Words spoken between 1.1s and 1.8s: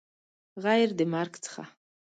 مرګ څخه